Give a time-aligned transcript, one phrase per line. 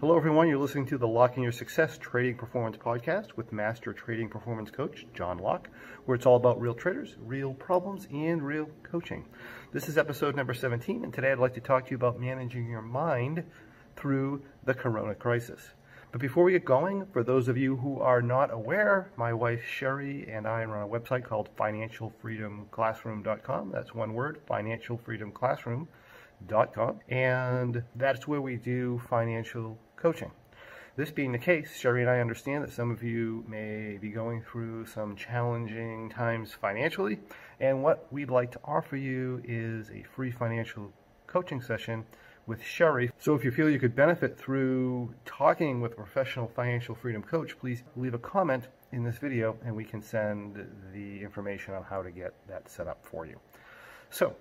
[0.00, 0.46] Hello, everyone.
[0.46, 4.70] You're listening to the Lock In Your Success Trading Performance Podcast with Master Trading Performance
[4.70, 5.68] Coach John Locke,
[6.04, 9.24] where it's all about real traders, real problems, and real coaching.
[9.72, 12.70] This is episode number 17, and today I'd like to talk to you about managing
[12.70, 13.42] your mind
[13.96, 15.70] through the corona crisis.
[16.12, 19.64] But before we get going, for those of you who are not aware, my wife
[19.66, 23.72] Sherry and I run a website called financialfreedomclassroom.com.
[23.72, 25.88] That's one word, financialfreedomclassroom.com.
[26.74, 30.30] Com and that's where we do financial coaching.
[30.96, 34.42] This being the case, Sherry and I understand that some of you may be going
[34.42, 37.20] through some challenging times financially,
[37.60, 40.92] and what we'd like to offer you is a free financial
[41.28, 42.04] coaching session
[42.48, 43.12] with Sherry.
[43.18, 47.56] So if you feel you could benefit through talking with a professional financial freedom coach,
[47.56, 52.02] please leave a comment in this video and we can send the information on how
[52.02, 53.38] to get that set up for you.
[54.10, 54.34] So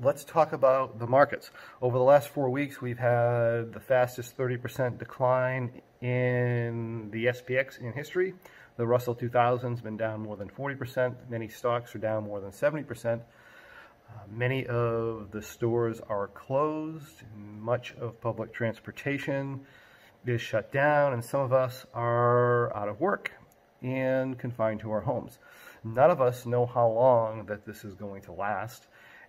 [0.00, 1.50] let's talk about the markets.
[1.80, 7.92] Over the last four weeks, we've had the fastest 30% decline in the SPX in
[7.92, 8.34] history.
[8.76, 11.14] The Russell 2000 has been down more than 40%.
[11.28, 13.20] Many stocks are down more than 70%.
[13.20, 17.22] Uh, many of the stores are closed.
[17.36, 19.60] Much of public transportation
[20.24, 23.32] is shut down, and some of us are out of work
[23.82, 25.38] and confined to our homes.
[25.84, 28.86] None of us know how long that this is going to last.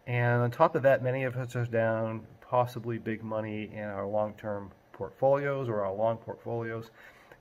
[0.08, 4.06] And on top of that, many of us are down possibly big money in our
[4.06, 6.92] long-term portfolios or our long portfolios.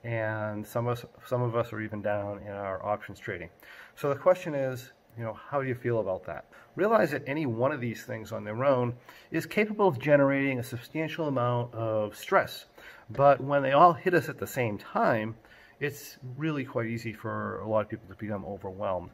[0.05, 3.51] And some of us, some of us are even down in our options trading.
[3.95, 6.47] So the question is, you know, how do you feel about that?
[6.75, 8.95] Realize that any one of these things on their own
[9.31, 12.67] is capable of generating a substantial amount of stress.
[13.11, 15.37] But when they all hit us at the same time,
[15.81, 19.11] it's really quite easy for a lot of people to become overwhelmed.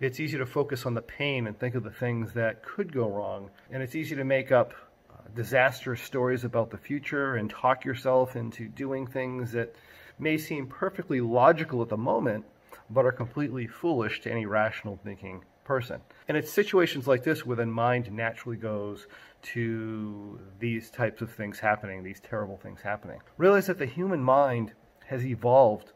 [0.00, 3.08] It's easy to focus on the pain and think of the things that could go
[3.08, 3.50] wrong.
[3.70, 4.74] And it's easy to make up
[5.10, 9.74] uh, disastrous stories about the future and talk yourself into doing things that
[10.18, 12.44] may seem perfectly logical at the moment,
[12.90, 16.00] but are completely foolish to any rational thinking person.
[16.28, 19.06] And it's situations like this where the mind naturally goes
[19.42, 23.20] to these types of things happening, these terrible things happening.
[23.36, 24.72] Realize that the human mind
[25.06, 25.92] has evolved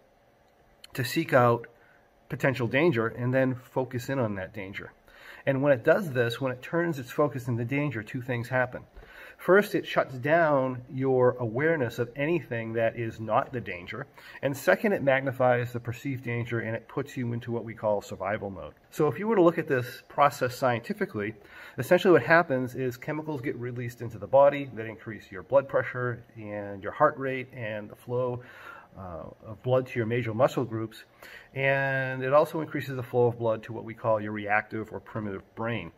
[0.94, 1.66] to seek out
[2.30, 4.92] potential danger and then focus in on that danger.
[5.44, 8.84] And when it does this, when it turns its focus into danger, two things happen.
[9.40, 14.06] First, it shuts down your awareness of anything that is not the danger.
[14.42, 18.02] And second, it magnifies the perceived danger and it puts you into what we call
[18.02, 18.74] survival mode.
[18.90, 21.32] So if you were to look at this process scientifically,
[21.78, 26.22] essentially what happens is chemicals get released into the body that increase your blood pressure
[26.36, 28.42] and your heart rate and the flow
[29.00, 31.04] Uh, of blood to your major muscle groups,
[31.54, 35.00] and it also increases the flow of blood to what we call your reactive or
[35.00, 35.90] primitive brain.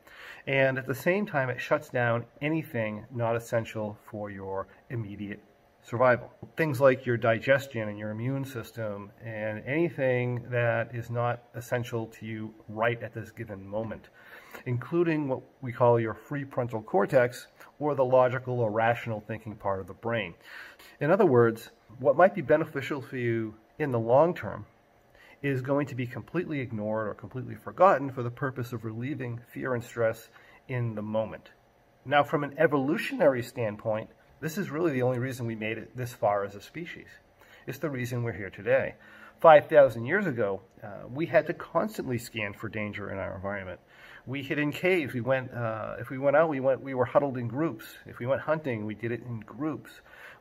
[0.47, 5.43] And at the same time, it shuts down anything not essential for your immediate
[5.83, 6.31] survival.
[6.57, 12.25] Things like your digestion and your immune system and anything that is not essential to
[12.25, 14.11] you right at this given moment,
[14.67, 17.49] including what we call your prefrontal cortex
[17.81, 20.35] or the logical or rational thinking part of the brain.
[21.03, 24.67] In other words, what might be beneficial for you in the long term
[25.43, 29.75] is going to be completely ignored or completely forgotten for the purpose of relieving fear
[29.75, 30.29] and stress
[30.69, 31.51] in the moment.
[32.05, 36.13] Now, from an evolutionary standpoint, this is really the only reason we made it this
[36.13, 37.09] far as a species.
[37.67, 38.95] It's the reason we're here today.
[39.41, 43.81] 5,000 years ago, uh, we had to constantly scan for danger in our environment.
[44.25, 45.15] We hid in caves.
[45.15, 47.87] We went, uh, if we went out, we went, we were huddled in groups.
[48.07, 49.91] If we went hunting, we did it in groups.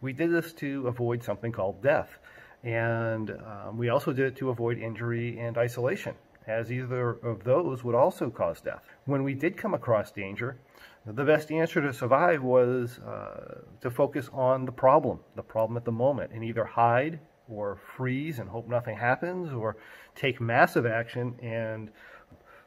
[0.02, 2.18] We did this to avoid something called death.
[2.64, 6.14] And um, we also did it to avoid injury and isolation,
[6.46, 8.84] as either of those would also cause death.
[9.06, 10.58] When we did come across danger,
[11.06, 15.86] the best answer to survive was uh, to focus on the problem, the problem at
[15.86, 17.20] the moment, and either hide
[17.50, 19.76] or freeze and hope nothing happens, or
[20.16, 21.90] take massive action and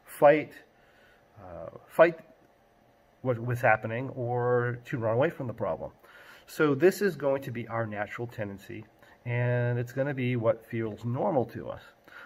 [0.04, 0.52] fight,
[1.40, 2.18] uh, fight
[3.22, 5.92] what was happening, or to run away from the problem.
[6.46, 8.84] So this is going to be our natural tendency,
[9.24, 11.82] and it's going to be what feels normal to us.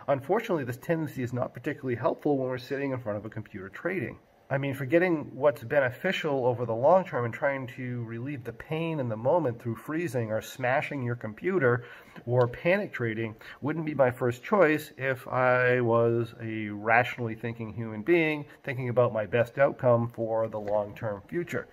[0.08, 3.68] Unfortunately, this tendency is not particularly helpful when we're sitting in front of a computer
[3.68, 4.18] trading.
[4.50, 8.98] I mean, forgetting what's beneficial over the long term and trying to relieve the pain
[8.98, 11.84] in the moment through freezing or smashing your computer
[12.24, 18.00] or panic trading wouldn't be my first choice if I was a rationally thinking human
[18.00, 21.68] being thinking about my best outcome for the long term future.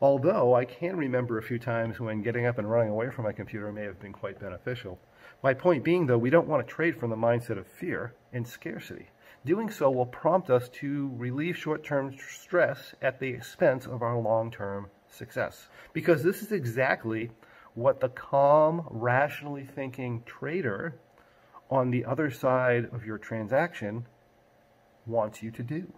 [0.00, 3.32] Although I can remember a few times when getting up and running away from my
[3.32, 4.98] computer may have been quite beneficial.
[5.42, 8.46] My point being, though, we don't want to trade from the mindset of fear and
[8.46, 9.08] scarcity.
[9.46, 14.90] Doing so will prompt us to relieve short-term stress at the expense of our long-term
[15.08, 15.68] success.
[15.94, 17.30] Because this is exactly
[17.74, 20.96] what the calm, rationally thinking trader
[21.70, 24.04] on the other side of your transaction
[25.06, 25.92] wants you to do.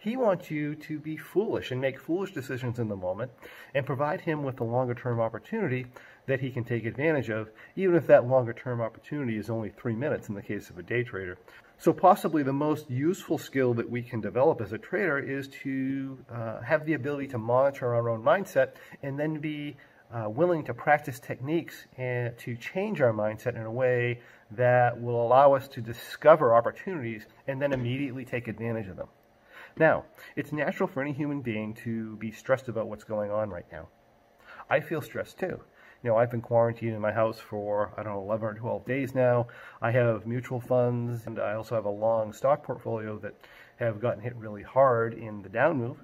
[0.00, 3.32] He wants you to be foolish and make foolish decisions in the moment
[3.74, 5.84] and provide him with a longer term opportunity
[6.24, 9.94] that he can take advantage of, even if that longer term opportunity is only three
[9.94, 11.36] minutes in the case of a day trader.
[11.76, 16.16] So, possibly the most useful skill that we can develop as a trader is to
[16.32, 19.76] uh, have the ability to monitor our own mindset and then be
[20.14, 24.20] uh, willing to practice techniques and to change our mindset in a way
[24.50, 29.08] that will allow us to discover opportunities and then immediately take advantage of them.
[29.76, 30.04] Now,
[30.36, 33.88] it's natural for any human being to be stressed about what's going on right now.
[34.68, 35.60] I feel stressed too.
[36.02, 38.86] You know, I've been quarantined in my house for, I don't know, 11 or 12
[38.86, 39.48] days now.
[39.82, 43.34] I have mutual funds, and I also have a long stock portfolio that
[43.76, 45.98] have gotten hit really hard in the down move.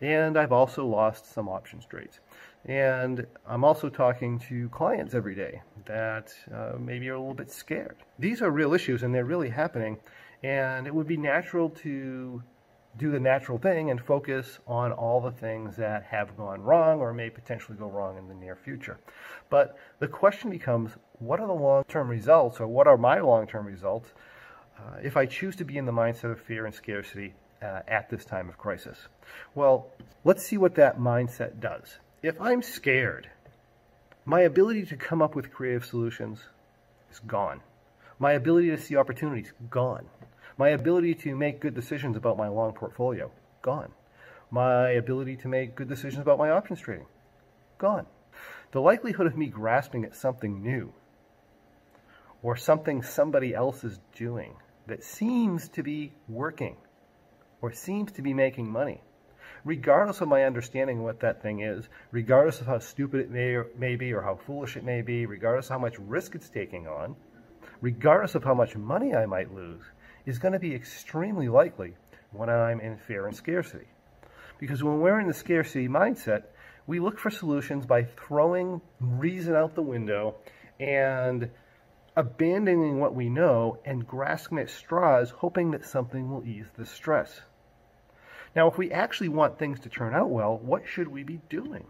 [0.00, 2.20] And I've also lost some options trades.
[2.64, 7.50] And I'm also talking to clients every day that uh, maybe are a little bit
[7.50, 7.96] scared.
[8.18, 9.98] These are real issues and they're really happening.
[10.42, 12.42] And it would be natural to
[12.98, 17.12] do the natural thing and focus on all the things that have gone wrong or
[17.12, 18.98] may potentially go wrong in the near future.
[19.48, 23.46] But the question becomes what are the long term results or what are my long
[23.46, 24.10] term results
[24.78, 28.10] uh, if I choose to be in the mindset of fear and scarcity uh, at
[28.10, 28.98] this time of crisis?
[29.54, 29.88] Well,
[30.24, 31.96] let's see what that mindset does.
[32.22, 33.30] If I'm scared,
[34.24, 36.40] my ability to come up with creative solutions
[37.10, 37.60] is gone.
[38.18, 40.06] My ability to see opportunities, gone.
[40.58, 43.30] My ability to make good decisions about my long portfolio,
[43.62, 43.92] gone.
[44.50, 47.06] My ability to make good decisions about my options trading,
[47.78, 48.06] gone.
[48.72, 50.92] The likelihood of me grasping at something new
[52.42, 54.54] or something somebody else is doing
[54.86, 56.76] that seems to be working
[57.60, 59.02] or seems to be making money
[59.64, 63.54] regardless of my understanding of what that thing is, regardless of how stupid it may,
[63.54, 66.48] or, may be or how foolish it may be, regardless of how much risk it's
[66.48, 67.14] taking on,
[67.80, 69.82] regardless of how much money I might lose,
[70.26, 71.94] is going to be extremely likely
[72.30, 73.88] when I'm in fear and scarcity.
[74.58, 76.44] Because when we're in the scarcity mindset,
[76.86, 80.36] we look for solutions by throwing reason out the window
[80.80, 81.50] and
[82.16, 87.40] abandoning what we know and grasping at straws, hoping that something will ease the stress.
[88.54, 91.86] Now, if we actually want things to turn out well, what should we be doing?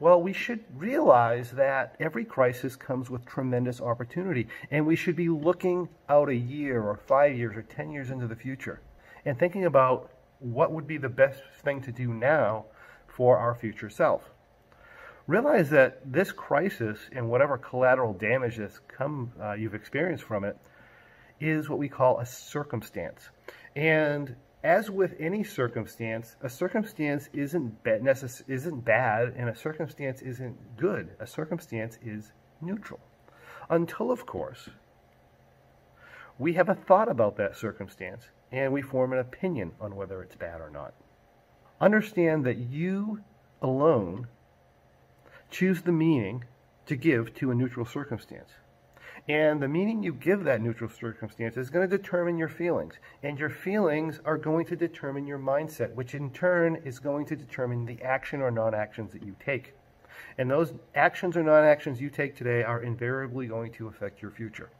[0.00, 5.28] Well, we should realize that every crisis comes with tremendous opportunity, and we should be
[5.28, 8.80] looking out a year or five years or 10 years into the future
[9.24, 12.66] and thinking about what would be the best thing to do now
[13.08, 14.22] for our future self.
[15.26, 20.56] Realize that this crisis and whatever collateral damage that's come uh, you've experienced from it
[21.40, 23.30] is what we call a circumstance.
[23.74, 31.10] And as with any circumstance, a circumstance isn't isn't bad and a circumstance isn't good.
[31.20, 33.00] A circumstance is neutral.
[33.70, 34.68] Until, of course,
[36.38, 40.36] we have a thought about that circumstance and we form an opinion on whether it's
[40.36, 40.94] bad or not.
[41.80, 43.22] Understand that you
[43.62, 44.26] alone
[45.50, 46.44] choose the meaning
[46.86, 48.50] to give to a neutral circumstance.
[49.28, 52.94] And the meaning you give that neutral circumstance is going to determine your feelings.
[53.22, 57.36] And your feelings are going to determine your mindset, which in turn is going to
[57.36, 59.74] determine the action or non actions that you take.
[60.38, 64.30] And those actions or non actions you take today are invariably going to affect your
[64.30, 64.70] future.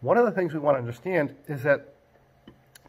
[0.00, 1.94] One of the things we want to understand is that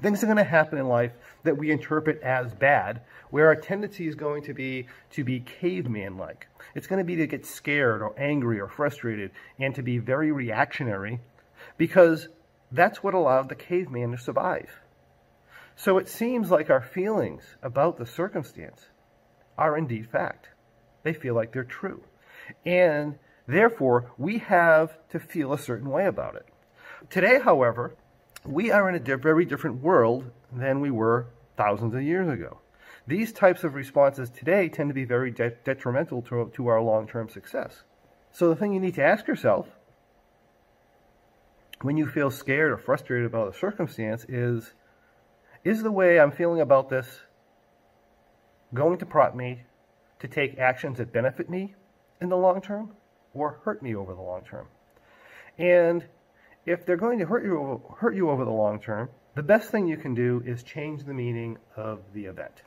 [0.01, 1.12] things are going to happen in life
[1.43, 6.17] that we interpret as bad, where our tendency is going to be to be caveman
[6.17, 6.48] like.
[6.75, 10.31] It's going to be to get scared or angry or frustrated and to be very
[10.31, 11.20] reactionary
[11.77, 12.27] because
[12.72, 14.70] that's what allowed the caveman to survive.
[15.75, 18.86] So it seems like our feelings about the circumstance
[19.58, 20.50] are indeed fact.
[21.03, 22.03] They feel like they're true.
[22.65, 23.17] And
[23.48, 26.48] therefore, we have to feel a certain way about it.
[27.10, 27.96] Today, however,
[28.45, 32.60] we are in a very different world than we were thousands of years ago.
[33.07, 37.07] These types of responses today tend to be very de- detrimental to, to our long
[37.07, 37.83] term success.
[38.31, 39.67] So, the thing you need to ask yourself
[41.81, 44.74] when you feel scared or frustrated about a circumstance is
[45.63, 47.21] Is the way I'm feeling about this
[48.74, 49.63] going to prompt me
[50.19, 51.75] to take actions that benefit me
[52.21, 52.91] in the long term
[53.33, 54.67] or hurt me over the long term?
[55.57, 56.05] And
[56.65, 59.87] if they're going to hurt you hurt you over the long term, the best thing
[59.87, 62.63] you can do is change the meaning of the event.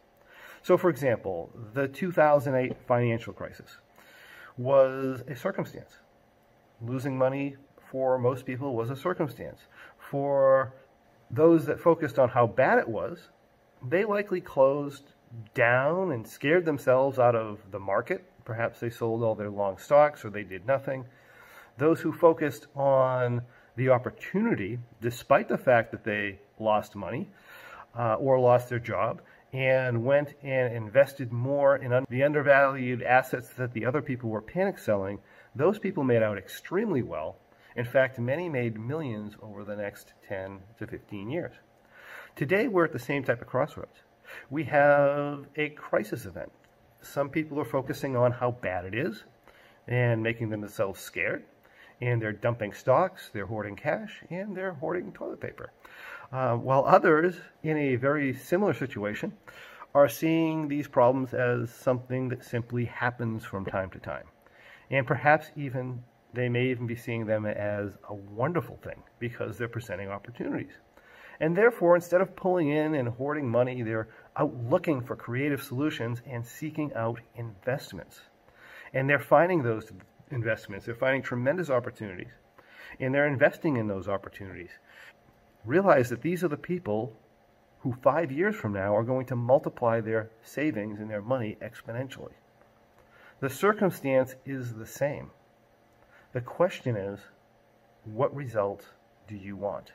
[0.62, 3.78] So, for example, the 2008 financial crisis
[4.56, 5.98] was a circumstance.
[6.80, 7.56] Losing money
[7.90, 9.60] for most people was a circumstance.
[9.98, 10.72] For
[11.30, 13.28] those that focused on how bad it was,
[13.86, 15.12] they likely closed
[15.54, 20.24] down and scared themselves out of the market Perhaps they sold all their long stocks
[20.24, 21.06] or they did nothing.
[21.78, 23.42] Those who focused on
[23.76, 27.28] the opportunity, despite the fact that they lost money
[27.98, 29.20] uh, or lost their job,
[29.52, 34.42] and went and invested more in un- the undervalued assets that the other people were
[34.42, 35.18] panic selling,
[35.54, 37.36] those people made out extremely well.
[37.76, 41.54] In fact, many made millions over the next 10 to 15 years.
[42.36, 44.02] Today, we're at the same type of crossroads.
[44.50, 46.50] We have a crisis event.
[47.00, 49.22] Some people are focusing on how bad it is
[49.86, 51.44] and making themselves scared.
[52.00, 55.70] And they're dumping stocks, they're hoarding cash, and they're hoarding toilet paper.
[56.32, 59.32] Uh, while others, in a very similar situation,
[59.94, 64.24] are seeing these problems as something that simply happens from time to time.
[64.90, 69.68] And perhaps even they may even be seeing them as a wonderful thing because they're
[69.68, 70.72] presenting opportunities.
[71.40, 76.22] And therefore, instead of pulling in and hoarding money, they're out looking for creative solutions
[76.26, 78.20] and seeking out investments.
[78.92, 79.90] And they're finding those
[80.34, 82.32] investments, they're finding tremendous opportunities,
[83.00, 84.70] and they're investing in those opportunities.
[85.64, 87.16] Realize that these are the people
[87.80, 92.32] who five years from now are going to multiply their savings and their money exponentially.
[93.40, 95.30] The circumstance is the same.
[96.32, 97.20] The question is,
[98.04, 98.86] what result
[99.28, 99.92] do you want?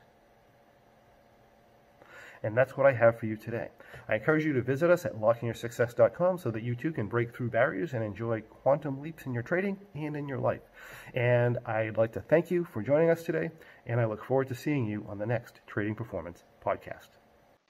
[2.43, 3.69] And that's what I have for you today.
[4.07, 7.49] I encourage you to visit us at lockinyoursuccess.com so that you too can break through
[7.49, 10.61] barriers and enjoy quantum leaps in your trading and in your life.
[11.13, 13.51] And I'd like to thank you for joining us today,
[13.85, 17.09] and I look forward to seeing you on the next Trading Performance podcast.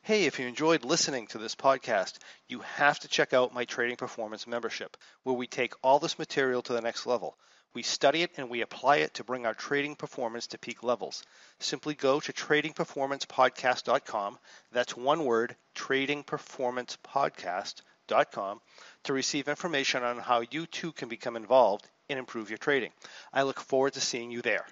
[0.02, 3.98] Hey, if you enjoyed listening to this podcast, you have to check out my Trading
[3.98, 7.38] Performance membership, where we take all this material to the next level.
[7.74, 11.22] We study it and we apply it to bring our trading performance to peak levels.
[11.60, 14.40] Simply go to tradingperformancepodcast.com.
[14.72, 18.62] That's one word, tradingperformancepodcast.com,
[19.04, 22.92] to receive information on how you too can become involved and improve your trading.
[23.32, 24.66] I look forward to seeing you there.